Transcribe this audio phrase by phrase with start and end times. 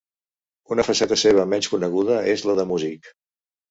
[0.75, 3.17] Una faceta seva menys coneguda és la de músic.